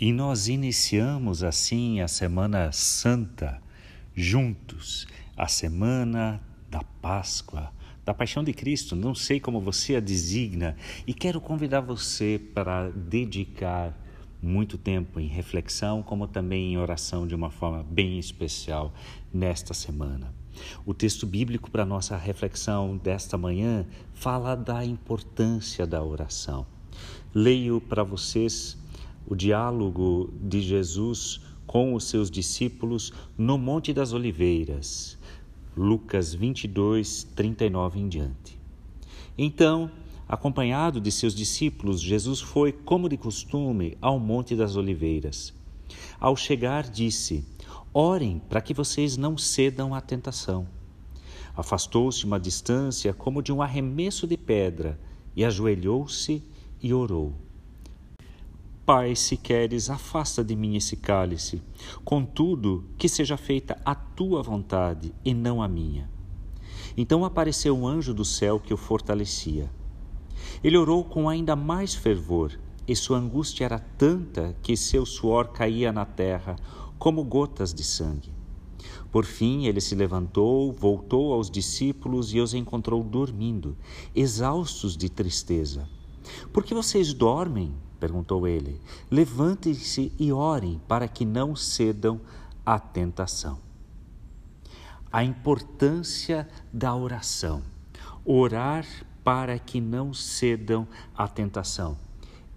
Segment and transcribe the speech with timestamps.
[0.00, 3.60] E nós iniciamos assim a Semana Santa
[4.14, 7.70] juntos, a semana da Páscoa,
[8.02, 8.96] da Paixão de Cristo.
[8.96, 10.74] Não sei como você a designa
[11.06, 13.94] e quero convidar você para dedicar
[14.42, 18.94] muito tempo em reflexão, como também em oração de uma forma bem especial
[19.30, 20.34] nesta semana.
[20.86, 26.66] O texto bíblico para nossa reflexão desta manhã fala da importância da oração.
[27.34, 28.79] Leio para vocês
[29.30, 35.16] o diálogo de Jesus com os seus discípulos no Monte das Oliveiras,
[35.76, 38.58] Lucas 22, 39 em diante.
[39.38, 39.88] Então,
[40.28, 45.54] acompanhado de seus discípulos, Jesus foi, como de costume, ao Monte das Oliveiras.
[46.18, 47.44] Ao chegar, disse:
[47.94, 50.66] Orem para que vocês não cedam à tentação.
[51.56, 54.98] Afastou-se uma distância como de um arremesso de pedra
[55.36, 56.42] e ajoelhou-se
[56.82, 57.32] e orou.
[58.92, 61.62] Pai, se queres, afasta de mim esse cálice.
[62.04, 66.10] Contudo, que seja feita a tua vontade e não a minha.
[66.96, 69.70] Então apareceu um anjo do céu que o fortalecia.
[70.64, 75.92] Ele orou com ainda mais fervor, e sua angústia era tanta que seu suor caía
[75.92, 76.56] na terra
[76.98, 78.34] como gotas de sangue.
[79.12, 83.76] Por fim, ele se levantou, voltou aos discípulos e os encontrou dormindo,
[84.16, 85.88] exaustos de tristeza.
[86.52, 87.72] Por que vocês dormem?
[88.00, 88.80] Perguntou ele.
[89.10, 92.20] Levantem-se e orem para que não cedam
[92.64, 93.58] à tentação.
[95.12, 97.62] A importância da oração.
[98.24, 98.86] Orar
[99.22, 101.96] para que não cedam à tentação.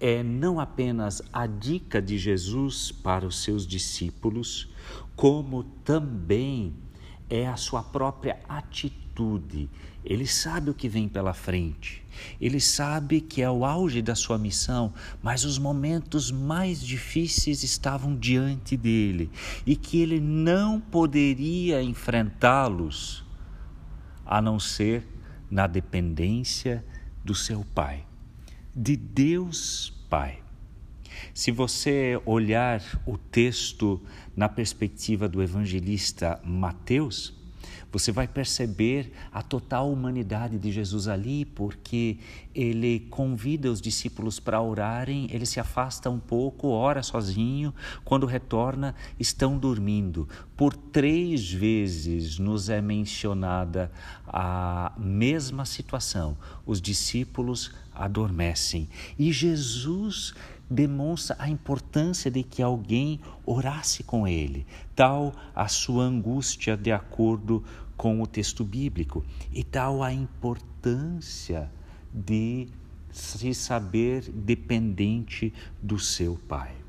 [0.00, 4.70] É não apenas a dica de Jesus para os seus discípulos,
[5.14, 6.74] como também
[7.28, 9.68] é a sua própria atitude.
[10.04, 12.04] Ele sabe o que vem pela frente.
[12.40, 18.16] Ele sabe que é o auge da sua missão, mas os momentos mais difíceis estavam
[18.16, 19.30] diante dele
[19.66, 23.24] e que ele não poderia enfrentá-los
[24.24, 25.06] a não ser
[25.50, 26.84] na dependência
[27.24, 28.06] do seu Pai,
[28.74, 30.45] de Deus Pai.
[31.34, 34.00] Se você olhar o texto
[34.36, 37.34] na perspectiva do evangelista Mateus,
[37.98, 42.18] você vai perceber a total humanidade de Jesus ali, porque
[42.54, 47.74] ele convida os discípulos para orarem, ele se afasta um pouco, ora sozinho,
[48.04, 50.28] quando retorna, estão dormindo.
[50.54, 53.90] Por três vezes nos é mencionada
[54.26, 56.36] a mesma situação:
[56.66, 58.90] os discípulos adormecem.
[59.18, 60.34] E Jesus
[60.68, 67.64] demonstra a importância de que alguém orasse com ele, tal a sua angústia de acordo
[67.96, 71.70] com o texto bíblico, e tal a importância
[72.12, 72.68] de
[73.10, 75.52] se saber dependente
[75.82, 76.86] do seu Pai.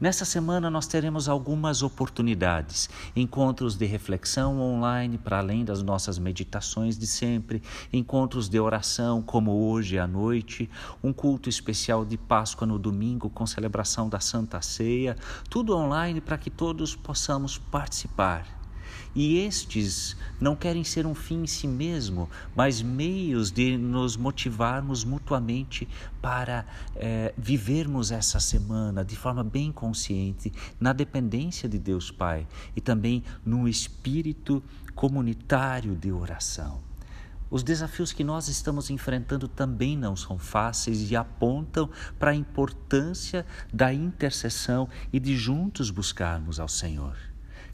[0.00, 6.96] Nessa semana nós teremos algumas oportunidades, encontros de reflexão online para além das nossas meditações
[6.96, 10.70] de sempre, encontros de oração como hoje à noite,
[11.02, 15.16] um culto especial de Páscoa no domingo com celebração da Santa Ceia,
[15.50, 18.57] tudo online para que todos possamos participar
[19.14, 25.04] e estes não querem ser um fim em si mesmo, mas meios de nos motivarmos
[25.04, 25.88] mutuamente
[26.20, 32.46] para é, vivermos essa semana de forma bem consciente, na dependência de Deus Pai
[32.76, 34.62] e também no espírito
[34.94, 36.80] comunitário de oração.
[37.50, 41.88] Os desafios que nós estamos enfrentando também não são fáceis e apontam
[42.18, 47.16] para a importância da intercessão e de juntos buscarmos ao Senhor.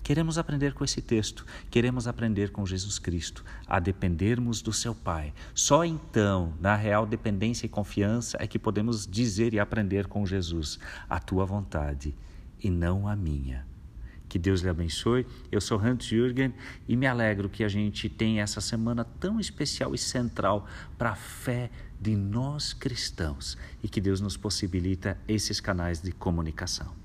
[0.05, 5.33] Queremos aprender com esse texto, queremos aprender com Jesus Cristo, a dependermos do seu Pai.
[5.55, 10.79] Só então, na real dependência e confiança, é que podemos dizer e aprender com Jesus:
[11.09, 12.15] a tua vontade
[12.63, 13.67] e não a minha.
[14.29, 15.27] Que Deus lhe abençoe.
[15.51, 16.53] Eu sou Hans Jürgen
[16.87, 20.67] e me alegro que a gente tenha essa semana tão especial e central
[20.99, 27.04] para a fé de nós cristãos e que Deus nos possibilita esses canais de comunicação.